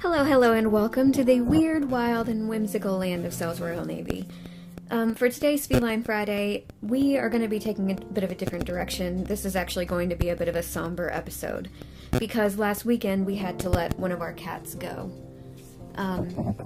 Hello, 0.00 0.22
hello, 0.22 0.52
and 0.52 0.70
welcome 0.70 1.10
to 1.10 1.24
the 1.24 1.40
weird, 1.40 1.90
wild, 1.90 2.28
and 2.28 2.48
whimsical 2.48 2.98
land 2.98 3.26
of 3.26 3.34
Sal's 3.34 3.60
Royal 3.60 3.84
Navy. 3.84 4.28
Um, 4.92 5.16
for 5.16 5.28
today's 5.28 5.66
Feline 5.66 6.04
Friday, 6.04 6.66
we 6.82 7.18
are 7.18 7.28
going 7.28 7.42
to 7.42 7.48
be 7.48 7.58
taking 7.58 7.90
a 7.90 7.96
bit 7.96 8.22
of 8.22 8.30
a 8.30 8.36
different 8.36 8.64
direction. 8.64 9.24
This 9.24 9.44
is 9.44 9.56
actually 9.56 9.86
going 9.86 10.08
to 10.10 10.14
be 10.14 10.28
a 10.28 10.36
bit 10.36 10.46
of 10.46 10.54
a 10.54 10.62
somber 10.62 11.10
episode 11.10 11.68
because 12.16 12.58
last 12.58 12.84
weekend 12.84 13.26
we 13.26 13.34
had 13.34 13.58
to 13.58 13.70
let 13.70 13.98
one 13.98 14.12
of 14.12 14.20
our 14.20 14.32
cats 14.34 14.76
go. 14.76 15.10
Um, 15.96 16.56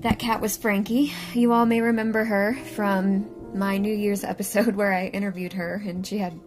that 0.00 0.18
cat 0.18 0.40
was 0.40 0.56
Franky. 0.56 1.12
You 1.32 1.52
all 1.52 1.64
may 1.64 1.80
remember 1.80 2.24
her 2.24 2.54
from 2.74 3.56
my 3.56 3.78
New 3.78 3.94
Year's 3.94 4.24
episode 4.24 4.74
where 4.74 4.92
I 4.92 5.06
interviewed 5.06 5.52
her, 5.52 5.80
and 5.86 6.04
she 6.04 6.18
had 6.18 6.38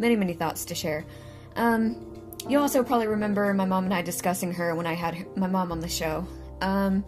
many, 0.00 0.16
many 0.16 0.32
thoughts 0.32 0.64
to 0.64 0.74
share. 0.74 1.04
Um, 1.54 2.13
you 2.48 2.58
also 2.58 2.82
probably 2.82 3.06
remember 3.06 3.52
my 3.54 3.64
mom 3.64 3.84
and 3.84 3.94
I 3.94 4.02
discussing 4.02 4.52
her 4.54 4.74
when 4.74 4.86
I 4.86 4.94
had 4.94 5.36
my 5.36 5.46
mom 5.46 5.72
on 5.72 5.80
the 5.80 5.88
show. 5.88 6.26
Um, 6.60 7.04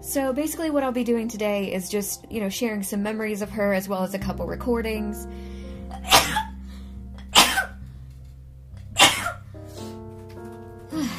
so 0.00 0.32
basically, 0.32 0.70
what 0.70 0.82
I'll 0.82 0.90
be 0.92 1.04
doing 1.04 1.28
today 1.28 1.72
is 1.72 1.88
just, 1.88 2.24
you 2.30 2.40
know, 2.40 2.48
sharing 2.48 2.82
some 2.82 3.02
memories 3.02 3.42
of 3.42 3.50
her 3.50 3.72
as 3.72 3.88
well 3.88 4.02
as 4.02 4.14
a 4.14 4.18
couple 4.18 4.46
recordings. 4.46 5.28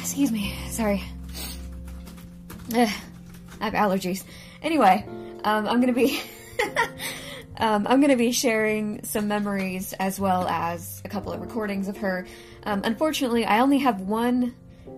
Excuse 0.00 0.30
me, 0.30 0.54
sorry. 0.68 1.02
Ugh, 2.74 2.88
I 3.60 3.64
have 3.64 3.74
allergies. 3.74 4.24
Anyway, 4.62 5.06
um, 5.44 5.66
I'm 5.66 5.80
gonna 5.80 5.92
be. 5.92 6.20
Um, 7.58 7.86
I'm 7.86 8.00
going 8.00 8.10
to 8.10 8.16
be 8.16 8.32
sharing 8.32 9.04
some 9.04 9.28
memories 9.28 9.92
as 9.94 10.18
well 10.18 10.46
as 10.48 11.00
a 11.04 11.08
couple 11.08 11.32
of 11.32 11.40
recordings 11.40 11.88
of 11.88 11.96
her. 11.98 12.26
Um, 12.64 12.82
unfortunately, 12.84 13.44
I 13.44 13.60
only 13.60 13.78
have 13.78 14.00
one 14.00 14.54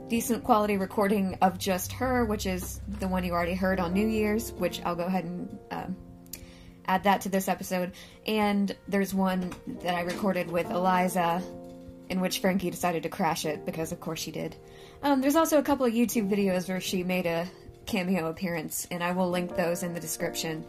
decent 0.08 0.44
quality 0.44 0.76
recording 0.76 1.36
of 1.42 1.58
just 1.58 1.92
her, 1.92 2.24
which 2.24 2.46
is 2.46 2.80
the 3.00 3.08
one 3.08 3.24
you 3.24 3.32
already 3.32 3.54
heard 3.54 3.80
on 3.80 3.92
New 3.92 4.06
Year's, 4.06 4.52
which 4.52 4.80
I'll 4.84 4.96
go 4.96 5.04
ahead 5.04 5.24
and 5.24 5.58
um, 5.70 5.96
add 6.86 7.04
that 7.04 7.22
to 7.22 7.28
this 7.28 7.48
episode. 7.48 7.92
And 8.26 8.74
there's 8.88 9.12
one 9.12 9.52
that 9.82 9.94
I 9.94 10.02
recorded 10.02 10.50
with 10.50 10.70
Eliza, 10.70 11.42
in 12.08 12.20
which 12.20 12.38
Franky 12.38 12.70
decided 12.70 13.02
to 13.02 13.08
crash 13.08 13.44
it, 13.44 13.66
because 13.66 13.92
of 13.92 14.00
course 14.00 14.20
she 14.20 14.30
did. 14.30 14.56
Um, 15.02 15.20
there's 15.20 15.36
also 15.36 15.58
a 15.58 15.62
couple 15.62 15.84
of 15.84 15.92
YouTube 15.92 16.30
videos 16.30 16.68
where 16.68 16.80
she 16.80 17.02
made 17.02 17.26
a 17.26 17.46
cameo 17.84 18.28
appearance, 18.28 18.86
and 18.90 19.02
I 19.02 19.12
will 19.12 19.30
link 19.30 19.56
those 19.56 19.82
in 19.82 19.92
the 19.92 20.00
description 20.00 20.64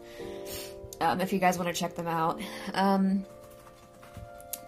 um, 1.01 1.21
if 1.21 1.33
you 1.33 1.39
guys 1.39 1.57
want 1.57 1.73
to 1.73 1.79
check 1.79 1.95
them 1.95 2.07
out. 2.07 2.41
Um, 2.73 3.25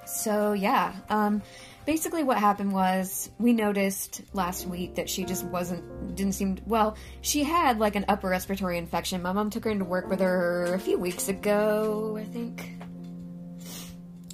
so 0.06 0.54
yeah, 0.54 0.94
um, 1.10 1.42
basically 1.86 2.24
what 2.24 2.38
happened 2.38 2.72
was 2.72 3.30
we 3.40 3.54
noticed 3.54 4.22
last 4.34 4.68
week 4.68 4.96
that 4.96 5.10
she 5.10 5.24
just 5.24 5.44
wasn't 5.46 6.16
didn't 6.16 6.34
seem 6.34 6.58
well. 6.66 6.98
She 7.22 7.44
had 7.44 7.80
like 7.80 7.96
an 7.96 8.06
upper 8.08 8.30
respiratory 8.30 8.78
infection. 8.78 9.22
My 9.22 9.32
mom 9.32 9.50
took 9.50 9.64
her 9.66 9.72
into 9.72 9.86
work 9.86 10.10
with 10.10 10.20
her 10.20 10.74
a 10.74 10.80
few 10.80 10.98
weeks 10.98 11.30
ago, 11.30 12.18
I 12.20 12.26
think. 12.26 12.74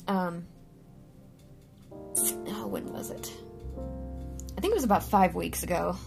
Um, 0.08 0.46
oh, 1.92 2.68
when 2.68 2.92
was 2.92 3.10
it? 3.10 3.32
I 4.58 4.62
think 4.62 4.72
it 4.72 4.76
was 4.76 4.84
about 4.84 5.04
five 5.04 5.36
weeks 5.36 5.64
ago, 5.64 5.98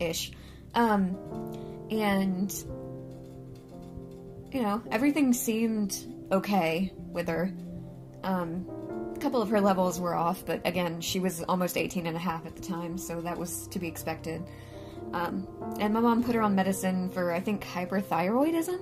ish. 0.00 0.32
Um, 0.74 1.16
and 1.90 2.52
you 4.54 4.62
know, 4.62 4.80
everything 4.92 5.32
seemed 5.32 5.98
okay 6.30 6.92
with 6.96 7.28
her. 7.28 7.52
Um, 8.22 8.64
a 9.14 9.18
couple 9.18 9.42
of 9.42 9.50
her 9.50 9.60
levels 9.60 10.00
were 10.00 10.14
off, 10.14 10.46
but 10.46 10.64
again, 10.64 11.00
she 11.00 11.18
was 11.18 11.42
almost 11.42 11.76
18 11.76 12.06
and 12.06 12.16
a 12.16 12.20
half 12.20 12.46
at 12.46 12.54
the 12.54 12.62
time, 12.62 12.96
so 12.96 13.20
that 13.20 13.36
was 13.36 13.66
to 13.68 13.80
be 13.80 13.88
expected. 13.88 14.42
Um, 15.12 15.48
and 15.80 15.92
my 15.92 15.98
mom 16.00 16.22
put 16.22 16.36
her 16.36 16.40
on 16.40 16.54
medicine 16.54 17.10
for, 17.10 17.32
I 17.32 17.40
think, 17.40 17.64
hyperthyroidism, 17.64 18.78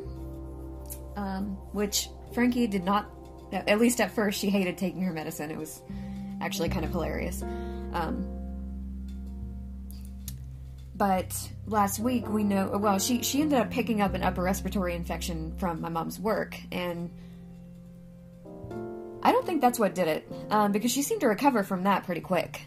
um, 1.17 1.57
which 1.73 2.09
Franky 2.35 2.67
did 2.67 2.85
not, 2.85 3.11
at 3.53 3.81
least 3.81 4.01
at 4.03 4.13
first, 4.13 4.39
she 4.39 4.51
hated 4.51 4.77
taking 4.77 5.01
her 5.03 5.13
medicine. 5.13 5.51
It 5.51 5.59
was 5.59 5.81
actually 6.43 6.69
kind 6.69 6.85
of 6.85 6.91
hilarious. 6.91 7.43
Um, 7.95 8.42
but 10.95 11.35
last 11.67 11.99
week 11.99 12.29
we 12.29 12.45
know 12.45 12.69
well 12.79 12.99
she 12.99 13.23
she 13.23 13.41
ended 13.41 13.59
up 13.59 13.71
picking 13.71 14.01
up 14.01 14.15
an 14.15 14.23
upper 14.23 14.43
respiratory 14.43 14.95
infection 14.95 15.53
from 15.57 15.81
my 15.81 15.89
mom's 15.89 16.21
work 16.21 16.57
and 16.71 17.11
I 19.23 19.31
don't 19.31 19.47
think 19.47 19.61
that's 19.61 19.79
what 19.79 19.95
did 19.95 20.09
it 20.09 20.33
um, 20.51 20.73
because 20.73 20.91
she 20.91 21.03
seemed 21.03 21.21
to 21.21 21.29
recover 21.29 21.63
from 21.63 21.85
that 21.85 22.05
pretty 22.05 22.21
quick. 22.21 22.63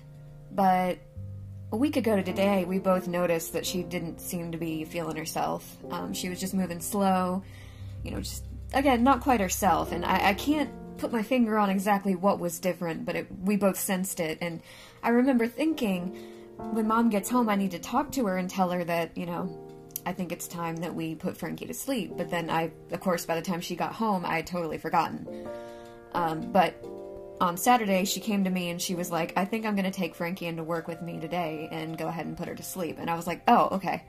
But 0.52 1.00
a 1.74 1.76
week 1.76 1.98
ago 1.98 2.16
to 2.16 2.24
today 2.24 2.64
we 2.64 2.80
both 2.80 3.08
noticed 3.08 3.54
that 3.54 3.66
she 3.66 3.84
didn't 3.84 4.22
seem 4.22 4.54
to 4.54 4.58
be 4.58 4.86
feeling 4.86 5.18
herself. 5.18 5.78
Um, 5.92 6.14
she 6.14 6.30
was 6.30 6.40
just 6.40 6.54
moving 6.54 6.80
slow 6.80 7.44
you 8.04 8.12
know 8.12 8.22
just 8.22 8.46
again 8.74 9.04
not 9.04 9.22
quite 9.22 9.42
herself. 9.42 9.92
And 9.92 10.06
I, 10.06 10.30
I 10.30 10.34
can't 10.34 10.70
put 10.98 11.12
my 11.12 11.24
finger 11.24 11.58
on 11.58 11.70
exactly 11.70 12.16
what 12.16 12.40
was 12.40 12.58
different 12.58 13.06
but 13.06 13.18
it, 13.18 13.28
we 13.44 13.58
both 13.58 13.78
sensed 13.78 14.20
it. 14.20 14.38
And 14.42 14.62
I 15.04 15.10
remember 15.10 15.48
thinking 15.48 16.18
when 16.58 16.88
mom 16.88 17.10
gets 17.10 17.30
home, 17.30 17.50
I 17.50 17.56
need 17.56 17.72
to 17.72 17.80
talk 17.80 18.12
to 18.14 18.26
her 18.28 18.38
and 18.38 18.50
tell 18.50 18.70
her 18.70 18.84
that, 18.84 19.18
you 19.18 19.26
know, 19.26 19.62
I 20.06 20.14
think 20.14 20.32
it's 20.32 20.48
time 20.48 20.78
that 20.78 20.94
we 20.94 21.16
put 21.16 21.36
Franky 21.38 21.66
to 21.66 21.74
sleep. 21.74 22.14
But 22.16 22.30
then 22.30 22.50
I, 22.50 22.72
of 22.92 23.00
course, 23.00 23.26
by 23.26 23.36
the 23.36 23.42
time 23.42 23.62
she 23.62 23.76
got 23.76 23.94
home, 23.94 24.26
I 24.26 24.38
had 24.38 24.48
totally 24.48 24.78
forgotten. 24.78 25.48
Um, 26.14 26.52
but 26.52 26.84
on 27.42 27.58
Saturday, 27.58 28.06
she 28.06 28.20
came 28.20 28.44
to 28.44 28.50
me 28.50 28.70
and 28.70 28.82
she 28.82 28.96
was 28.96 29.12
like, 29.12 29.34
I 29.36 29.46
think 29.46 29.66
I'm 29.66 29.76
going 29.76 29.86
to 29.86 29.92
take 29.92 30.16
Franky 30.16 30.46
into 30.46 30.64
work 30.64 30.88
with 30.88 31.02
me 31.02 31.20
today 31.20 31.68
and 31.72 31.98
go 31.98 32.08
ahead 32.08 32.26
and 32.26 32.38
put 32.38 32.48
her 32.48 32.56
to 32.56 32.64
sleep. 32.64 32.98
And 33.00 33.10
I 33.10 33.16
was 33.16 33.28
like, 33.28 33.42
oh, 33.48 33.70
okay. 33.74 34.04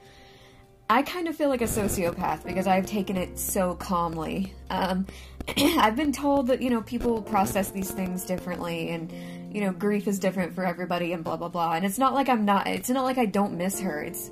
I 0.89 1.03
kind 1.03 1.27
of 1.27 1.35
feel 1.35 1.49
like 1.49 1.63
a 1.63 1.67
sociopath 1.67 2.45
because 2.45 2.69
I've 2.69 2.87
taken 2.87 3.17
it 3.17 3.39
so 3.39 3.75
calmly. 3.75 4.55
Um, 4.71 5.07
I've 5.57 5.97
been 5.97 6.13
told 6.13 6.47
that, 6.49 6.63
you 6.63 6.71
know, 6.71 6.83
people 6.83 7.23
process 7.23 7.71
these 7.71 7.91
things 7.91 8.25
differently 8.25 8.91
and, 8.91 9.13
you 9.51 9.61
know, 9.61 9.73
grief 9.73 10.07
is 10.07 10.19
different 10.19 10.55
for 10.55 10.65
everybody 10.65 11.13
and 11.13 11.25
blah, 11.25 11.37
blah, 11.37 11.49
blah. 11.49 11.73
And 11.73 11.85
it's 11.85 11.99
not 11.99 12.15
like 12.15 12.29
I'm 12.29 12.45
not, 12.45 12.67
it's 12.67 12.91
not 12.91 13.05
like 13.05 13.19
I 13.19 13.27
don't 13.27 13.57
miss 13.57 13.81
her. 13.81 14.03
It's, 14.03 14.31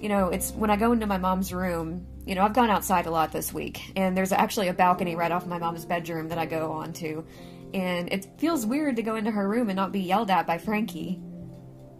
you 0.00 0.08
know, 0.08 0.28
it's 0.28 0.52
when 0.52 0.70
I 0.70 0.76
go 0.76 0.92
into 0.92 1.06
my 1.06 1.18
mom's 1.18 1.52
room, 1.52 2.06
you 2.26 2.34
know, 2.34 2.42
I've 2.42 2.52
gone 2.52 2.70
outside 2.70 3.06
a 3.06 3.10
lot 3.10 3.32
this 3.32 3.52
week 3.52 3.92
and 3.96 4.16
there's 4.16 4.32
actually 4.32 4.68
a 4.68 4.74
balcony 4.74 5.16
right 5.16 5.32
off 5.32 5.46
my 5.46 5.58
mom's 5.58 5.84
bedroom 5.84 6.28
that 6.28 6.38
I 6.38 6.46
go 6.46 6.72
onto. 6.72 7.24
And 7.72 8.12
it 8.12 8.26
feels 8.38 8.64
weird 8.64 8.96
to 8.96 9.02
go 9.02 9.16
into 9.16 9.30
her 9.30 9.48
room 9.48 9.68
and 9.68 9.76
not 9.76 9.92
be 9.92 10.00
yelled 10.00 10.30
at 10.30 10.46
by 10.46 10.58
Franky. 10.58 11.20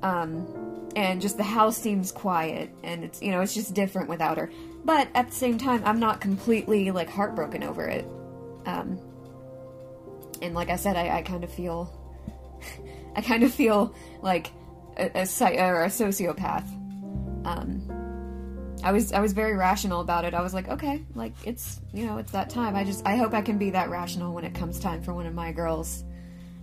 Um, 0.02 0.90
and 0.96 1.20
just 1.20 1.36
the 1.36 1.42
house 1.42 1.76
seems 1.76 2.12
quiet 2.12 2.70
and 2.82 3.04
it's, 3.04 3.20
you 3.20 3.30
know, 3.30 3.40
it's 3.40 3.54
just 3.54 3.74
different 3.74 4.08
without 4.08 4.38
her. 4.38 4.50
But 4.84 5.08
at 5.14 5.28
the 5.28 5.34
same 5.34 5.58
time, 5.58 5.82
I'm 5.84 5.98
not 5.98 6.20
completely 6.20 6.90
like 6.90 7.08
heartbroken 7.08 7.62
over 7.62 7.86
it. 7.86 8.04
Um, 8.66 9.00
and 10.42 10.54
like 10.54 10.68
I 10.68 10.76
said, 10.76 10.96
I, 10.96 11.18
I 11.18 11.22
kind 11.22 11.42
of 11.42 11.52
feel 11.52 12.03
I 13.16 13.20
kind 13.20 13.42
of 13.42 13.52
feel 13.52 13.94
like 14.22 14.50
a, 14.96 15.10
a, 15.14 15.22
or 15.22 15.84
a 15.84 15.88
sociopath. 15.88 16.66
Um, 17.46 17.90
I 18.82 18.92
was 18.92 19.12
I 19.12 19.20
was 19.20 19.32
very 19.32 19.54
rational 19.54 20.00
about 20.00 20.24
it. 20.24 20.34
I 20.34 20.42
was 20.42 20.52
like, 20.52 20.68
okay, 20.68 21.02
like 21.14 21.32
it's 21.44 21.80
you 21.92 22.06
know 22.06 22.18
it's 22.18 22.32
that 22.32 22.50
time. 22.50 22.76
I 22.76 22.84
just 22.84 23.06
I 23.06 23.16
hope 23.16 23.32
I 23.32 23.40
can 23.40 23.56
be 23.56 23.70
that 23.70 23.88
rational 23.88 24.34
when 24.34 24.44
it 24.44 24.54
comes 24.54 24.78
time 24.78 25.02
for 25.02 25.14
one 25.14 25.26
of 25.26 25.34
my 25.34 25.52
girls. 25.52 26.04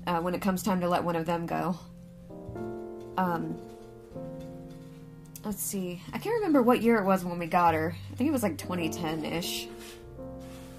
Uh, 0.08 0.20
when 0.20 0.34
it 0.34 0.42
comes 0.42 0.64
time 0.64 0.82
to 0.82 0.90
let 0.90 1.04
one 1.04 1.16
of 1.16 1.26
them 1.26 1.46
go. 1.46 1.78
Um, 3.18 3.56
let's 5.44 5.62
see. 5.62 6.02
I 6.12 6.18
can't 6.18 6.36
remember 6.36 6.62
what 6.62 6.82
year 6.82 6.98
it 6.98 7.06
was 7.06 7.24
when 7.24 7.38
we 7.38 7.46
got 7.46 7.76
her. 7.76 7.96
I 8.12 8.16
think 8.16 8.28
it 8.28 8.32
was 8.32 8.42
like 8.42 8.58
2010 8.58 9.26
ish. 9.26 9.68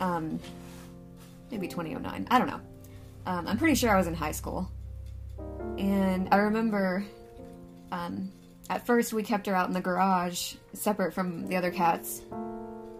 Um, 0.00 0.40
maybe 1.52 1.68
2009. 1.68 2.26
I 2.30 2.38
don't 2.38 2.48
know. 2.48 2.60
Um, 3.26 3.46
I'm 3.46 3.58
pretty 3.58 3.76
sure 3.76 3.90
I 3.90 3.96
was 3.96 4.08
in 4.08 4.14
high 4.14 4.32
school. 4.32 4.68
And 5.78 6.28
I 6.30 6.36
remember 6.36 7.04
um, 7.90 8.30
at 8.70 8.86
first 8.86 9.12
we 9.12 9.22
kept 9.22 9.46
her 9.46 9.54
out 9.54 9.68
in 9.68 9.74
the 9.74 9.80
garage, 9.80 10.54
separate 10.72 11.12
from 11.12 11.46
the 11.48 11.56
other 11.56 11.70
cats. 11.70 12.22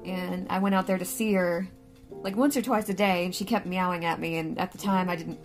And 0.04 0.46
I 0.50 0.58
went 0.58 0.74
out 0.74 0.86
there 0.86 0.98
to 0.98 1.04
see 1.04 1.32
her 1.34 1.68
like 2.10 2.36
once 2.36 2.56
or 2.56 2.62
twice 2.62 2.88
a 2.88 2.94
day, 2.94 3.24
and 3.24 3.34
she 3.34 3.44
kept 3.44 3.66
meowing 3.66 4.04
at 4.04 4.20
me. 4.20 4.38
And 4.38 4.58
at 4.58 4.72
the 4.72 4.78
time, 4.78 5.08
I 5.08 5.16
didn't. 5.16 5.40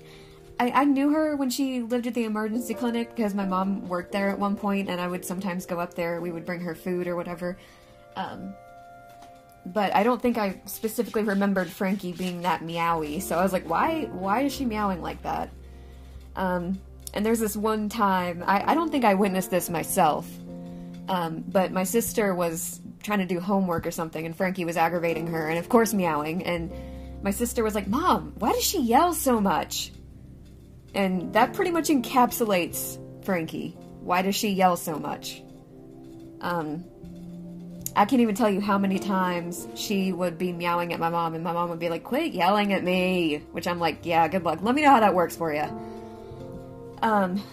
I, 0.60 0.72
I 0.72 0.84
knew 0.86 1.12
her 1.12 1.36
when 1.36 1.50
she 1.50 1.82
lived 1.82 2.08
at 2.08 2.14
the 2.16 2.24
emergency 2.24 2.74
clinic 2.74 3.16
because 3.16 3.36
my 3.36 3.46
mom 3.46 3.88
worked 3.88 4.12
there 4.12 4.30
at 4.30 4.40
one 4.40 4.56
point, 4.56 4.90
and 4.90 5.00
I 5.00 5.08
would 5.08 5.24
sometimes 5.24 5.66
go 5.66 5.80
up 5.80 5.94
there. 5.94 6.20
We 6.20 6.32
would 6.32 6.46
bring 6.46 6.62
her 6.62 6.76
food 6.76 7.08
or 7.08 7.16
whatever. 7.16 7.58
Um, 8.16 8.54
but 9.68 9.94
I 9.96 10.04
don't 10.04 10.22
think 10.22 10.38
I 10.38 10.62
specifically 10.66 11.24
remembered 11.24 11.70
Franky 11.70 12.12
being 12.12 12.42
that 12.42 12.62
meowy. 12.62 13.22
So 13.22 13.38
I 13.38 13.44
was 13.44 13.54
like, 13.54 13.70
why? 13.70 14.06
Why 14.12 14.42
is 14.42 14.54
she 14.54 14.66
meowing 14.66 15.02
like 15.02 15.22
that? 15.24 15.52
Um, 16.36 16.80
and 17.14 17.26
there's 17.26 17.40
this 17.40 17.56
one 17.56 17.90
time, 17.90 18.44
I, 18.46 18.72
I 18.72 18.74
don't 18.74 18.92
think 18.92 19.06
I 19.06 19.14
witnessed 19.16 19.52
this 19.52 19.70
myself, 19.70 20.28
um, 21.08 21.44
but 21.48 21.72
my 21.72 21.84
sister 21.84 22.36
was 22.36 22.80
trying 23.04 23.20
to 23.20 23.26
do 23.26 23.40
homework 23.40 23.88
or 23.88 23.92
something, 23.92 24.26
and 24.26 24.36
Franky 24.36 24.66
was 24.66 24.78
aggravating 24.78 25.28
her, 25.28 25.48
and 25.48 25.58
of 25.58 25.70
course 25.70 25.94
meowing, 25.94 26.44
and 26.44 26.72
my 27.24 27.32
sister 27.32 27.64
was 27.64 27.74
like, 27.76 27.88
Mom, 27.88 28.34
why 28.38 28.54
does 28.54 28.64
she 28.64 28.82
yell 28.82 29.14
so 29.14 29.40
much? 29.40 29.92
And 30.94 31.34
that 31.34 31.54
pretty 31.54 31.72
much 31.72 31.90
encapsulates 31.90 33.00
Franky. 33.24 33.78
Why 34.02 34.22
does 34.22 34.36
she 34.36 34.50
yell 34.50 34.78
so 34.78 34.98
much? 34.98 35.42
Um, 36.42 36.84
I 37.96 38.06
can't 38.06 38.22
even 38.22 38.36
tell 38.36 38.50
you 38.50 38.62
how 38.62 38.78
many 38.78 39.00
times 39.00 39.68
she 39.76 40.14
would 40.14 40.38
be 40.38 40.54
meowing 40.54 40.94
at 40.94 41.00
my 41.00 41.10
mom, 41.10 41.34
and 41.34 41.44
my 41.44 41.52
mom 41.52 41.70
would 41.70 41.80
be 41.80 41.90
like, 41.90 42.04
"Quit 42.04 42.32
yelling 42.34 42.72
at 42.74 42.84
me," 42.84 43.44
which 43.52 43.68
I'm 43.68 43.80
like, 43.80 44.06
"Yeah, 44.06 44.28
good 44.28 44.44
luck. 44.44 44.60
Let 44.62 44.76
me 44.76 44.84
know 44.84 44.92
how 44.92 45.00
that 45.00 45.16
works 45.16 45.36
for 45.36 45.52
you." 45.52 45.66
Um, 47.02 47.44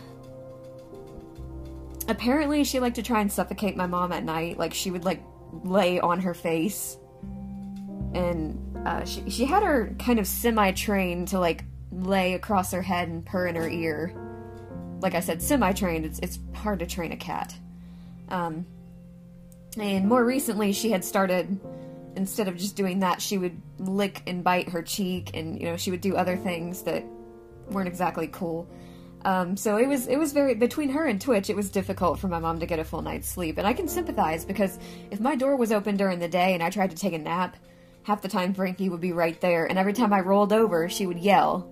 apparently, 2.08 2.64
she 2.64 2.80
liked 2.80 2.96
to 2.96 3.02
try 3.02 3.20
and 3.20 3.30
suffocate 3.30 3.76
my 3.76 3.86
mom 3.86 4.12
at 4.12 4.24
night. 4.24 4.58
Like 4.58 4.74
she 4.74 4.90
would 4.90 5.04
like 5.04 5.22
lay 5.62 6.00
on 6.00 6.20
her 6.20 6.34
face, 6.34 6.96
and 8.14 8.58
uh, 8.86 9.04
she 9.04 9.28
she 9.30 9.44
had 9.44 9.62
her 9.62 9.94
kind 9.98 10.18
of 10.18 10.26
semi 10.26 10.72
trained 10.72 11.28
to 11.28 11.38
like 11.38 11.64
lay 11.92 12.34
across 12.34 12.72
her 12.72 12.82
head 12.82 13.08
and 13.08 13.24
purr 13.24 13.46
in 13.46 13.56
her 13.56 13.68
ear. 13.68 14.14
Like 15.00 15.14
I 15.14 15.20
said, 15.20 15.42
semi 15.42 15.72
trained. 15.72 16.04
It's 16.04 16.18
it's 16.20 16.38
hard 16.54 16.80
to 16.80 16.86
train 16.86 17.12
a 17.12 17.16
cat. 17.16 17.54
Um, 18.28 18.66
and 19.78 20.08
more 20.08 20.24
recently, 20.24 20.72
she 20.72 20.90
had 20.90 21.04
started, 21.04 21.58
instead 22.16 22.48
of 22.48 22.56
just 22.56 22.76
doing 22.76 23.00
that, 23.00 23.20
she 23.20 23.38
would 23.38 23.60
lick 23.78 24.22
and 24.26 24.44
bite 24.44 24.68
her 24.70 24.82
cheek, 24.82 25.30
and 25.34 25.60
you 25.60 25.66
know, 25.66 25.76
she 25.76 25.90
would 25.90 26.00
do 26.00 26.16
other 26.16 26.36
things 26.36 26.82
that 26.82 27.04
weren't 27.70 27.88
exactly 27.88 28.28
cool. 28.28 28.68
Um, 29.24 29.56
so 29.56 29.78
it 29.78 29.86
was 29.86 30.06
it 30.06 30.18
was 30.18 30.32
very 30.32 30.54
between 30.54 30.90
her 30.90 31.06
and 31.06 31.20
Twitch, 31.20 31.48
it 31.48 31.56
was 31.56 31.70
difficult 31.70 32.18
for 32.18 32.28
my 32.28 32.38
mom 32.38 32.60
to 32.60 32.66
get 32.66 32.78
a 32.78 32.84
full 32.84 33.00
night's 33.00 33.28
sleep, 33.28 33.56
and 33.56 33.66
I 33.66 33.72
can 33.72 33.88
sympathize 33.88 34.44
because 34.44 34.78
if 35.10 35.18
my 35.18 35.34
door 35.34 35.56
was 35.56 35.72
open 35.72 35.96
during 35.96 36.18
the 36.18 36.28
day 36.28 36.52
and 36.52 36.62
I 36.62 36.68
tried 36.68 36.90
to 36.90 36.96
take 36.96 37.14
a 37.14 37.18
nap, 37.18 37.56
half 38.02 38.20
the 38.20 38.28
time 38.28 38.52
Franky 38.52 38.90
would 38.90 39.00
be 39.00 39.12
right 39.12 39.40
there, 39.40 39.64
and 39.64 39.78
every 39.78 39.94
time 39.94 40.12
I 40.12 40.20
rolled 40.20 40.52
over, 40.52 40.88
she 40.88 41.06
would 41.06 41.18
yell. 41.18 41.70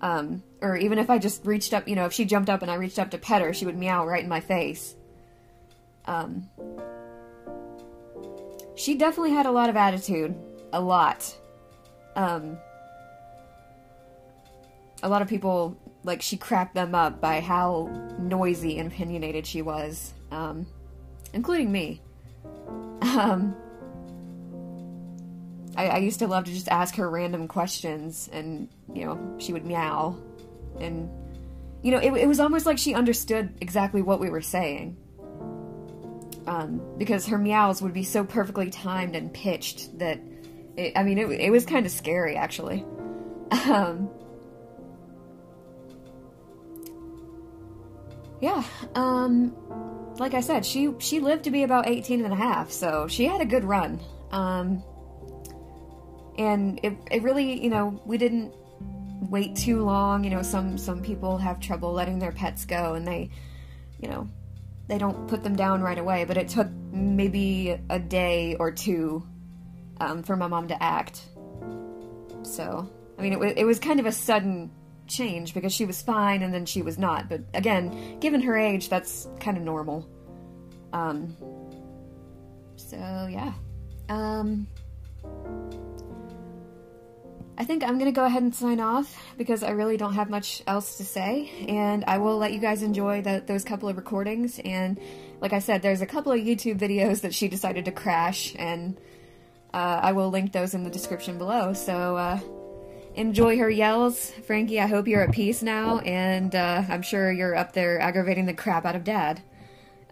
Um, 0.00 0.42
or 0.62 0.76
even 0.76 0.98
if 0.98 1.10
I 1.10 1.18
just 1.18 1.44
reached 1.44 1.74
up, 1.74 1.88
you 1.88 1.94
know, 1.94 2.06
if 2.06 2.12
she 2.12 2.24
jumped 2.24 2.50
up 2.50 2.62
and 2.62 2.70
I 2.70 2.74
reached 2.74 2.98
up 2.98 3.10
to 3.10 3.18
pet 3.18 3.42
her, 3.42 3.52
she 3.52 3.66
would 3.66 3.76
meow 3.76 4.06
right 4.06 4.22
in 4.22 4.28
my 4.28 4.40
face. 4.40 4.94
Um, 6.06 6.48
she 8.76 8.94
definitely 8.94 9.32
had 9.32 9.46
a 9.46 9.50
lot 9.50 9.70
of 9.70 9.76
attitude. 9.76 10.34
A 10.72 10.80
lot. 10.80 11.34
Um, 12.14 12.58
a 15.02 15.08
lot 15.08 15.22
of 15.22 15.28
people, 15.28 15.76
like, 16.06 16.22
she 16.22 16.36
cracked 16.36 16.74
them 16.74 16.94
up 16.94 17.20
by 17.20 17.40
how 17.40 17.90
noisy 18.18 18.78
and 18.78 18.90
opinionated 18.90 19.46
she 19.46 19.60
was, 19.60 20.14
um, 20.30 20.66
including 21.32 21.70
me. 21.70 22.00
Um, 23.02 23.54
I, 25.76 25.88
I 25.88 25.98
used 25.98 26.20
to 26.20 26.26
love 26.26 26.44
to 26.44 26.52
just 26.52 26.68
ask 26.68 26.94
her 26.96 27.10
random 27.10 27.48
questions, 27.48 28.30
and, 28.32 28.68
you 28.94 29.04
know, 29.04 29.36
she 29.38 29.52
would 29.52 29.66
meow. 29.66 30.16
And, 30.80 31.10
you 31.82 31.90
know, 31.90 31.98
it, 31.98 32.12
it 32.14 32.26
was 32.26 32.40
almost 32.40 32.64
like 32.64 32.78
she 32.78 32.94
understood 32.94 33.54
exactly 33.60 34.00
what 34.00 34.20
we 34.20 34.30
were 34.30 34.40
saying 34.40 34.96
um, 36.46 36.80
because 36.96 37.26
her 37.26 37.38
meows 37.38 37.82
would 37.82 37.92
be 37.92 38.04
so 38.04 38.24
perfectly 38.24 38.70
timed 38.70 39.16
and 39.16 39.32
pitched 39.32 39.98
that 39.98 40.20
it, 40.76 40.92
I 40.96 41.02
mean 41.02 41.18
it, 41.18 41.28
it 41.30 41.50
was 41.50 41.66
kind 41.66 41.86
of 41.86 41.92
scary 41.92 42.36
actually. 42.36 42.84
Um, 43.66 44.10
yeah, 48.40 48.62
um, 48.94 49.54
like 50.18 50.34
I 50.34 50.40
said, 50.40 50.64
she 50.64 50.92
she 50.98 51.20
lived 51.20 51.44
to 51.44 51.50
be 51.50 51.62
about 51.62 51.88
18 51.88 52.24
and 52.24 52.32
a 52.32 52.36
half, 52.36 52.70
so 52.70 53.06
she 53.08 53.24
had 53.24 53.40
a 53.40 53.46
good 53.46 53.64
run. 53.64 54.00
Um, 54.30 54.82
and 56.38 56.80
it, 56.82 56.94
it 57.10 57.22
really, 57.22 57.62
you 57.62 57.70
know, 57.70 58.00
we 58.04 58.18
didn't 58.18 58.54
wait 59.30 59.56
too 59.56 59.84
long. 59.84 60.24
You 60.24 60.30
know, 60.30 60.42
some 60.42 60.76
some 60.76 61.02
people 61.02 61.38
have 61.38 61.60
trouble 61.60 61.92
letting 61.92 62.18
their 62.18 62.32
pets 62.32 62.64
go, 62.64 62.94
and 62.94 63.06
they, 63.06 63.30
you 64.00 64.08
know, 64.08 64.28
they 64.88 64.98
don't 64.98 65.28
put 65.28 65.42
them 65.42 65.56
down 65.56 65.82
right 65.82 65.98
away, 65.98 66.24
but 66.24 66.36
it 66.36 66.48
took 66.48 66.68
maybe 66.92 67.78
a 67.88 67.98
day 67.98 68.56
or 68.58 68.70
two 68.70 69.26
um, 70.00 70.22
for 70.22 70.36
my 70.36 70.46
mom 70.46 70.68
to 70.68 70.82
act. 70.82 71.22
So, 72.42 72.88
I 73.18 73.22
mean, 73.22 73.42
it, 73.42 73.58
it 73.58 73.64
was 73.64 73.78
kind 73.78 73.98
of 73.98 74.06
a 74.06 74.12
sudden 74.12 74.70
change 75.06 75.54
because 75.54 75.72
she 75.72 75.84
was 75.84 76.02
fine 76.02 76.42
and 76.42 76.52
then 76.52 76.66
she 76.66 76.82
was 76.82 76.98
not. 76.98 77.28
But 77.28 77.42
again, 77.54 78.18
given 78.20 78.40
her 78.42 78.56
age, 78.56 78.88
that's 78.88 79.28
kind 79.40 79.56
of 79.56 79.62
normal. 79.62 80.08
Um, 80.92 81.36
so, 82.76 82.96
yeah. 82.96 83.52
Um, 84.08 84.66
I 87.58 87.64
think 87.64 87.82
I'm 87.82 87.94
going 87.94 88.06
to 88.06 88.12
go 88.12 88.24
ahead 88.24 88.42
and 88.42 88.54
sign 88.54 88.80
off 88.80 89.22
because 89.38 89.62
I 89.62 89.70
really 89.70 89.96
don't 89.96 90.14
have 90.14 90.28
much 90.28 90.62
else 90.66 90.98
to 90.98 91.04
say. 91.04 91.50
And 91.68 92.04
I 92.06 92.18
will 92.18 92.36
let 92.36 92.52
you 92.52 92.58
guys 92.58 92.82
enjoy 92.82 93.22
the, 93.22 93.42
those 93.46 93.64
couple 93.64 93.88
of 93.88 93.96
recordings. 93.96 94.60
And 94.64 95.00
like 95.40 95.52
I 95.52 95.60
said, 95.60 95.80
there's 95.80 96.02
a 96.02 96.06
couple 96.06 96.32
of 96.32 96.38
YouTube 96.38 96.78
videos 96.78 97.22
that 97.22 97.34
she 97.34 97.48
decided 97.48 97.86
to 97.86 97.92
crash. 97.92 98.54
And 98.58 98.98
uh, 99.72 100.00
I 100.02 100.12
will 100.12 100.30
link 100.30 100.52
those 100.52 100.74
in 100.74 100.84
the 100.84 100.90
description 100.90 101.38
below. 101.38 101.72
So 101.72 102.16
uh, 102.16 102.40
enjoy 103.16 103.58
her 103.58 103.70
yells. 103.70 104.30
Franky, 104.46 104.80
I 104.80 104.86
hope 104.86 105.08
you're 105.08 105.22
at 105.22 105.32
peace 105.32 105.62
now. 105.62 105.98
And 106.00 106.54
uh, 106.54 106.84
I'm 106.88 107.02
sure 107.02 107.32
you're 107.32 107.56
up 107.56 107.72
there 107.72 108.00
aggravating 108.00 108.46
the 108.46 108.54
crap 108.54 108.84
out 108.84 108.94
of 108.94 109.04
dad. 109.04 109.42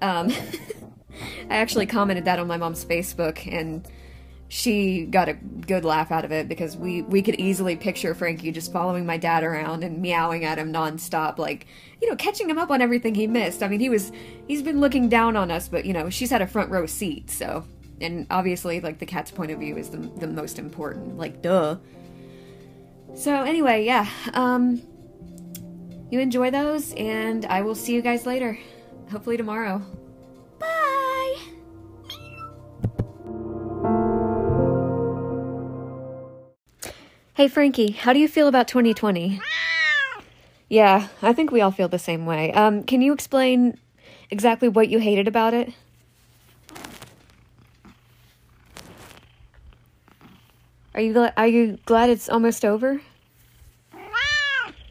Um, 0.03 0.33
I 1.51 1.57
actually 1.57 1.87
commented 1.87 2.25
that 2.25 2.39
on 2.39 2.47
my 2.47 2.57
mom's 2.57 2.85
Facebook. 2.85 3.47
And 3.53 3.87
she 4.49 5.05
got 5.07 5.29
a 5.29 5.33
good 5.33 5.85
laugh 5.85 6.13
out 6.13 6.25
of 6.25 6.31
it 6.31 6.49
because 6.49 6.77
we 6.77 7.03
we 7.03 7.23
could 7.23 7.35
easily 7.37 7.75
picture 7.75 8.15
Franky 8.15 8.53
just 8.53 8.73
following 8.73 9.05
my 9.05 9.17
dad 9.17 9.43
around 9.43 9.83
and 9.83 10.01
meowing 10.01 10.45
at 10.45 10.59
him 10.59 10.73
nonstop, 10.73 11.39
like 11.39 11.67
you 12.01 12.09
know, 12.09 12.15
catching 12.15 12.49
him 12.49 12.59
up 12.59 12.71
on 12.71 12.81
everything 12.81 13.15
he 13.15 13.27
missed. 13.27 13.63
I 13.63 13.69
mean, 13.69 13.81
he 13.81 13.89
was 13.89 14.13
he's 14.47 14.63
been 14.63 14.81
looking 14.81 15.09
down 15.09 15.37
on 15.37 15.51
us, 15.51 15.69
but 15.69 15.85
you 15.85 15.93
know, 15.93 16.11
she's 16.11 16.31
had 16.31 16.43
a 16.43 16.47
front 16.47 16.71
row 16.71 16.87
seat, 16.87 17.31
so 17.31 17.65
and 18.01 18.27
obviously, 18.31 18.81
like 18.81 18.99
the 18.99 19.07
cat's 19.07 19.31
point 19.31 19.51
of 19.51 19.59
view 19.59 19.77
is 19.77 19.91
the 19.91 19.99
the 19.99 20.27
most 20.27 20.59
important, 20.59 21.19
like 21.19 21.43
duh. 21.43 21.77
So 23.15 23.43
anyway, 23.43 23.85
yeah, 23.85 24.09
um, 24.35 24.83
you 26.11 26.21
enjoy 26.21 26.51
those, 26.51 26.93
and 26.95 27.47
I 27.47 27.63
will 27.63 27.75
see 27.75 27.95
you 27.95 28.03
guys 28.03 28.27
later, 28.27 28.59
hopefully 29.11 29.37
tomorrow. 29.37 29.81
Bye! 30.59 31.37
Hey 37.35 37.49
Franky, 37.49 37.93
how 37.93 38.13
do 38.13 38.19
you 38.19 38.29
feel 38.29 38.47
about 38.47 38.69
2020? 38.69 39.41
Yeah, 40.69 41.09
I 41.23 41.33
think 41.33 41.51
we 41.51 41.61
all 41.61 41.71
feel 41.71 41.89
the 41.89 41.99
same 41.99 42.27
way. 42.27 42.53
Um, 42.53 42.83
can 42.83 43.01
you 43.01 43.13
explain 43.13 43.79
exactly 44.31 44.69
what 44.69 44.89
you 44.89 44.99
hated 44.99 45.29
about 45.29 45.55
it? 45.55 45.73
Are 50.95 51.01
you 51.01 51.13
gl- 51.13 51.33
are 51.37 51.47
you 51.47 51.79
glad 51.87 52.11
it's 52.11 52.29
almost 52.29 52.65
over? 52.65 53.01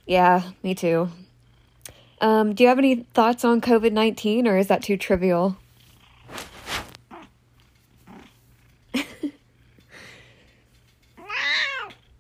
Yeah, 0.06 0.44
me 0.62 0.76
too. 0.76 1.10
Um, 2.20 2.54
do 2.54 2.64
you 2.64 2.70
have 2.70 2.78
any 2.78 3.06
thoughts 3.14 3.46
on 3.46 3.62
COVID 3.62 3.92
19 3.94 4.48
or 4.48 4.58
is 4.58 4.68
that 4.68 4.84
too 4.84 4.98
trivial? 4.98 5.58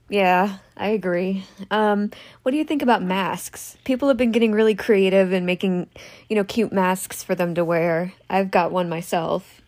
Yeah, 0.09 0.57
I 0.77 0.89
agree. 0.89 1.43
Um, 1.71 2.11
what 2.43 2.51
do 2.51 2.57
you 2.57 2.63
think 2.65 2.83
about 2.83 3.01
masks? 3.01 3.77
People 3.83 4.09
have 4.09 4.17
been 4.17 4.31
getting 4.31 4.51
really 4.51 4.75
creative 4.75 5.31
and 5.33 5.43
making, 5.43 5.89
you 6.29 6.35
know, 6.35 6.43
cute 6.43 6.71
masks 6.71 7.23
for 7.23 7.33
them 7.33 7.55
to 7.55 7.65
wear. 7.65 8.13
I've 8.29 8.51
got 8.51 8.71
one 8.71 8.89
myself. 8.89 9.61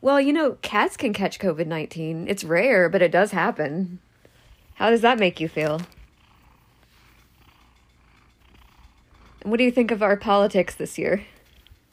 Well, 0.00 0.20
you 0.20 0.32
know, 0.32 0.52
cats 0.62 0.96
can 0.96 1.12
catch 1.12 1.38
COVID 1.38 1.66
19. 1.66 2.28
It's 2.28 2.44
rare, 2.44 2.88
but 2.88 3.02
it 3.02 3.10
does 3.10 3.32
happen. 3.32 3.98
How 4.74 4.90
does 4.90 5.00
that 5.00 5.18
make 5.18 5.40
you 5.40 5.48
feel? 5.48 5.80
And 9.42 9.50
what 9.50 9.58
do 9.58 9.64
you 9.64 9.70
think 9.70 9.90
of 9.90 10.02
our 10.02 10.16
politics 10.16 10.74
this 10.74 10.98
year? 10.98 11.24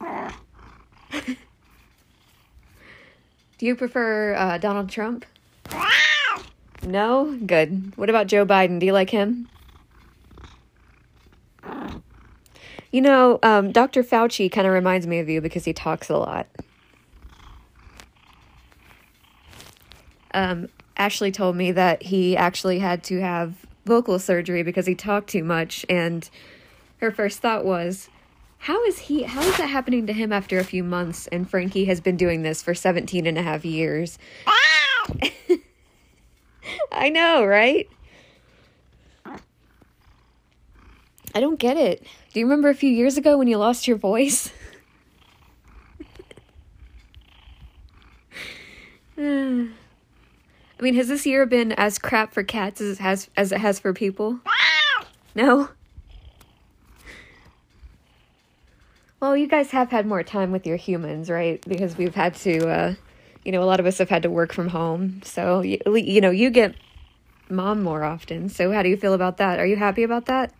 Do 3.58 3.64
you 3.64 3.74
prefer 3.74 4.34
uh, 4.34 4.58
Donald 4.58 4.90
Trump? 4.90 5.24
No? 6.82 7.38
Good. 7.46 7.96
What 7.96 8.10
about 8.10 8.26
Joe 8.26 8.44
Biden? 8.44 8.78
Do 8.78 8.86
you 8.86 8.92
like 8.92 9.08
him? 9.08 9.48
You 12.92 13.00
know, 13.00 13.38
um, 13.42 13.72
Dr. 13.72 14.02
Fauci 14.02 14.52
kind 14.52 14.66
of 14.66 14.72
reminds 14.72 15.06
me 15.06 15.18
of 15.18 15.28
you 15.28 15.40
because 15.40 15.64
he 15.64 15.72
talks 15.72 16.08
a 16.10 16.16
lot. 16.16 16.46
Um, 20.36 20.68
Ashley 20.98 21.32
told 21.32 21.56
me 21.56 21.72
that 21.72 22.02
he 22.02 22.36
actually 22.36 22.78
had 22.78 23.02
to 23.04 23.20
have 23.22 23.66
vocal 23.86 24.18
surgery 24.18 24.62
because 24.62 24.84
he 24.84 24.94
talked 24.94 25.30
too 25.30 25.42
much, 25.42 25.86
and 25.88 26.28
her 26.98 27.10
first 27.10 27.40
thought 27.40 27.64
was, 27.64 28.10
how 28.58 28.84
is 28.84 28.98
he 28.98 29.22
how 29.22 29.40
is 29.40 29.56
that 29.56 29.68
happening 29.68 30.06
to 30.06 30.12
him 30.12 30.32
after 30.32 30.58
a 30.58 30.64
few 30.64 30.84
months 30.84 31.26
and 31.28 31.48
Franky 31.48 31.86
has 31.86 32.00
been 32.00 32.16
doing 32.16 32.42
this 32.42 32.62
for 32.62 32.74
17 32.74 33.26
and 33.26 33.38
a 33.38 33.42
half 33.42 33.64
years? 33.64 34.18
I 36.92 37.08
know, 37.08 37.44
right? 37.44 37.88
I 41.34 41.40
don't 41.40 41.58
get 41.58 41.78
it. 41.78 42.06
Do 42.32 42.40
you 42.40 42.46
remember 42.46 42.68
a 42.68 42.74
few 42.74 42.90
years 42.90 43.16
ago 43.16 43.38
when 43.38 43.48
you 43.48 43.56
lost 43.56 43.88
your 43.88 43.96
voice? 43.96 44.50
I 50.78 50.82
mean, 50.82 50.94
has 50.94 51.08
this 51.08 51.24
year 51.24 51.46
been 51.46 51.72
as 51.72 51.98
crap 51.98 52.34
for 52.34 52.42
cats 52.42 52.80
as 52.80 52.98
it 52.98 53.02
has 53.02 53.30
as 53.36 53.52
it 53.52 53.58
has 53.58 53.80
for 53.80 53.92
people? 53.94 54.40
No. 55.34 55.70
Well, 59.20 59.36
you 59.36 59.46
guys 59.46 59.70
have 59.70 59.90
had 59.90 60.06
more 60.06 60.22
time 60.22 60.52
with 60.52 60.66
your 60.66 60.76
humans, 60.76 61.30
right? 61.30 61.62
Because 61.66 61.96
we've 61.96 62.14
had 62.14 62.34
to, 62.36 62.68
uh, 62.68 62.94
you 63.44 63.52
know, 63.52 63.62
a 63.62 63.64
lot 63.64 63.80
of 63.80 63.86
us 63.86 63.96
have 63.98 64.10
had 64.10 64.22
to 64.24 64.30
work 64.30 64.52
from 64.52 64.68
home. 64.68 65.22
So, 65.24 65.62
you, 65.62 65.78
you 65.86 66.20
know, 66.20 66.30
you 66.30 66.50
get 66.50 66.74
mom 67.48 67.82
more 67.82 68.04
often. 68.04 68.50
So, 68.50 68.72
how 68.72 68.82
do 68.82 68.90
you 68.90 68.96
feel 68.96 69.14
about 69.14 69.38
that? 69.38 69.58
Are 69.58 69.66
you 69.66 69.76
happy 69.76 70.02
about 70.02 70.26
that? 70.26 70.52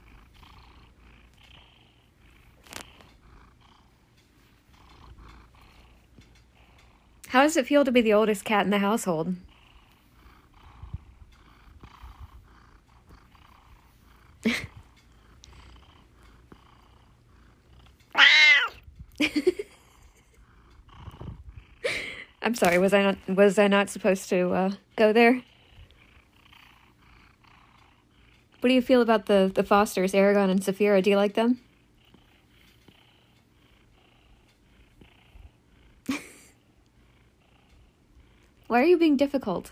How 7.28 7.42
does 7.42 7.56
it 7.58 7.66
feel 7.66 7.85
to 7.85 7.92
be 7.92 8.00
the 8.00 8.14
oldest 8.14 8.44
cat 8.44 8.64
in 8.64 8.70
the 8.70 8.78
household? 8.78 9.37
I'm 22.42 22.54
sorry. 22.66 22.78
Was 22.78 22.92
I 22.92 23.02
not 23.02 23.16
was 23.28 23.58
I 23.58 23.68
not 23.68 23.88
supposed 23.88 24.28
to 24.30 24.50
uh, 24.50 24.73
go 24.96 25.12
there? 25.12 25.42
What 28.61 28.68
do 28.68 28.75
you 28.75 28.82
feel 28.82 29.02
about 29.02 29.26
the 29.26 29.52
the 29.54 29.62
Fosters, 29.62 30.12
Eragon 30.12 30.50
and 30.50 30.61
Saphira? 30.61 31.00
Do 31.02 31.11
you 31.11 31.16
like 31.16 31.35
them? 31.35 31.61
Why 38.66 38.80
are 38.80 38.87
you 38.87 38.99
being 38.99 39.16
difficult? 39.16 39.70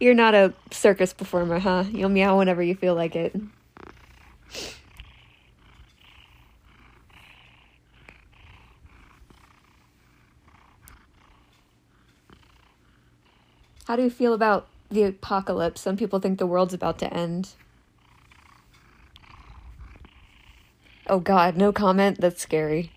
You're 0.00 0.14
not 0.14 0.34
a 0.34 0.52
circus 0.70 1.12
performer, 1.12 1.58
huh? 1.58 1.84
You'll 1.90 2.08
meow 2.08 2.38
whenever 2.38 2.62
you 2.62 2.74
feel 2.74 2.94
like 2.94 3.16
it. 3.16 3.34
How 13.86 13.96
do 13.96 14.02
you 14.02 14.10
feel 14.10 14.34
about 14.34 14.66
the 14.90 15.04
apocalypse? 15.04 15.80
Some 15.80 15.96
people 15.96 16.18
think 16.18 16.38
the 16.38 16.46
world's 16.46 16.74
about 16.74 16.98
to 16.98 17.12
end. 17.12 17.50
Oh 21.06 21.20
god, 21.20 21.56
no 21.56 21.70
comment? 21.72 22.20
That's 22.20 22.40
scary. 22.40 22.90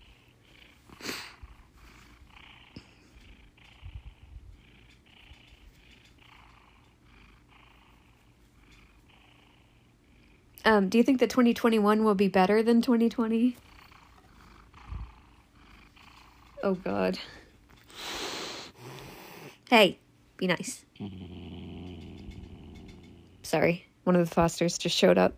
Um, 10.78 10.88
do 10.88 10.96
you 10.96 11.02
think 11.02 11.18
that 11.18 11.28
2021 11.28 12.04
will 12.04 12.14
be 12.14 12.28
better 12.28 12.62
than 12.62 12.80
2020? 12.80 13.56
Oh 16.62 16.74
god. 16.74 17.18
Hey, 19.68 19.98
be 20.36 20.46
nice. 20.46 20.84
Sorry, 23.42 23.86
one 24.04 24.14
of 24.14 24.28
the 24.28 24.32
Fosters 24.32 24.78
just 24.78 24.96
showed 24.96 25.18
up. 25.18 25.34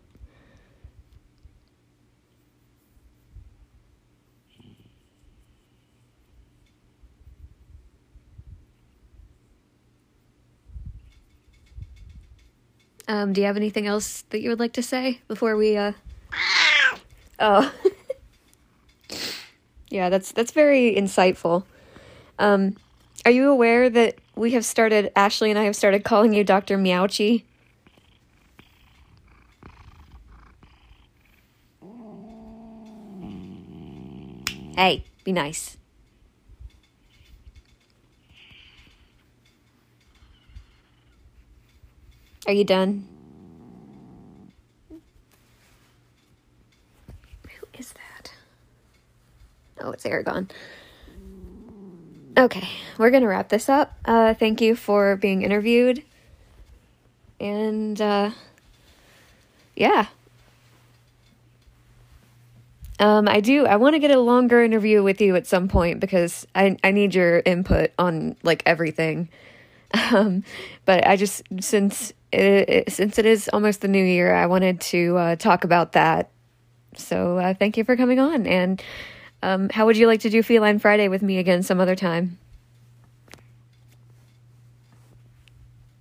Um, 13.11 13.33
do 13.33 13.41
you 13.41 13.47
have 13.47 13.57
anything 13.57 13.87
else 13.87 14.21
that 14.29 14.39
you 14.39 14.49
would 14.49 14.59
like 14.61 14.71
to 14.71 14.81
say 14.81 15.19
before 15.27 15.57
we 15.57 15.75
uh 15.75 15.91
Oh. 17.39 17.73
yeah, 19.89 20.07
that's 20.07 20.31
that's 20.31 20.53
very 20.53 20.95
insightful. 20.95 21.65
Um 22.39 22.77
are 23.25 23.31
you 23.31 23.49
aware 23.49 23.89
that 23.89 24.15
we 24.35 24.51
have 24.51 24.63
started 24.63 25.11
Ashley 25.13 25.49
and 25.49 25.59
I 25.59 25.63
have 25.65 25.75
started 25.75 26.05
calling 26.05 26.33
you 26.33 26.45
Dr. 26.45 26.77
Meowchi? 26.77 27.43
Hey, 34.77 35.03
be 35.25 35.33
nice. 35.33 35.75
Are 42.47 42.53
you 42.53 42.63
done? 42.63 43.07
Who 44.89 44.97
is 47.77 47.93
that? 47.93 48.31
Oh, 49.79 49.91
it's 49.91 50.03
Eragon. 50.03 50.49
Okay, 52.37 52.67
we're 52.97 53.11
gonna 53.11 53.27
wrap 53.27 53.49
this 53.49 53.69
up. 53.69 53.93
Uh, 54.05 54.33
thank 54.33 54.61
you 54.61 54.75
for 54.75 55.15
being 55.17 55.43
interviewed. 55.43 56.03
And, 57.39 57.99
uh, 58.01 58.31
yeah. 59.75 60.07
Um, 62.99 63.27
I 63.27 63.39
do. 63.39 63.65
I 63.65 63.77
want 63.77 63.95
to 63.95 63.99
get 63.99 64.11
a 64.11 64.19
longer 64.19 64.63
interview 64.63 65.01
with 65.01 65.21
you 65.21 65.35
at 65.35 65.47
some 65.47 65.67
point 65.67 65.99
because 65.99 66.45
I 66.53 66.77
I 66.83 66.91
need 66.91 67.15
your 67.15 67.41
input 67.45 67.91
on 67.97 68.35
like 68.43 68.61
everything. 68.67 69.27
Um, 69.93 70.43
but 70.85 71.05
I 71.05 71.15
just 71.15 71.43
since 71.59 72.11
it, 72.31 72.69
it, 72.69 72.91
since 72.91 73.17
it 73.19 73.25
is 73.25 73.49
almost 73.51 73.81
the 73.81 73.87
new 73.87 74.03
year, 74.03 74.33
I 74.33 74.45
wanted 74.45 74.81
to 74.81 75.17
uh, 75.17 75.35
talk 75.35 75.63
about 75.63 75.93
that. 75.93 76.29
So 76.95 77.37
uh, 77.37 77.53
thank 77.53 77.77
you 77.77 77.83
for 77.83 77.95
coming 77.95 78.19
on. 78.19 78.47
And 78.47 78.81
um, 79.43 79.69
how 79.69 79.85
would 79.85 79.97
you 79.97 80.07
like 80.07 80.21
to 80.21 80.29
do 80.29 80.43
Feline 80.43 80.79
Friday 80.79 81.07
with 81.07 81.21
me 81.21 81.37
again 81.37 81.63
some 81.63 81.79
other 81.79 81.95
time? 81.95 82.37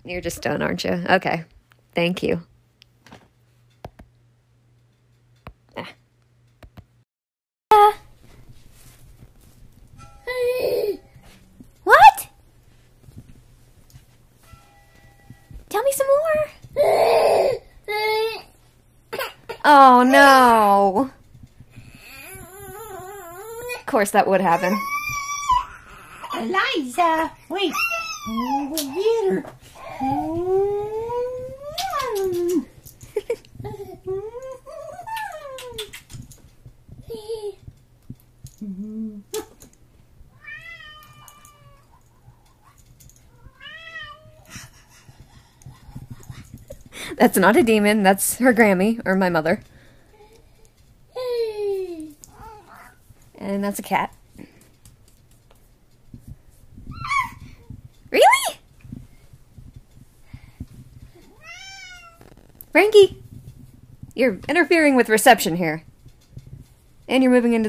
You're 0.04 0.20
just 0.20 0.42
done, 0.42 0.62
aren't 0.62 0.84
you? 0.84 1.02
Okay. 1.08 1.44
Thank 1.94 2.22
you. 2.22 2.42
Me 15.90 15.96
some 15.96 16.06
more. 16.06 16.46
Oh 19.64 20.02
no. 20.02 21.10
Of 23.78 23.86
course 23.86 24.10
that 24.12 24.26
would 24.26 24.40
happen. 24.40 24.78
Eliza, 26.34 27.30
wait. 27.48 27.72
We'll 28.28 28.76
get 28.76 29.24
her. 29.34 29.44
That's 47.20 47.36
not 47.36 47.54
a 47.54 47.62
demon, 47.62 48.02
that's 48.02 48.38
her 48.38 48.54
Grammy, 48.54 48.98
or 49.04 49.14
my 49.14 49.28
mother. 49.28 49.60
And 53.34 53.62
that's 53.62 53.78
a 53.78 53.82
cat. 53.82 54.14
Really? 58.10 58.58
Franky, 62.72 63.22
you're 64.14 64.38
interfering 64.48 64.96
with 64.96 65.10
reception 65.10 65.56
here. 65.56 65.84
And 67.06 67.22
you're 67.22 67.30
moving 67.30 67.52
into 67.52 67.68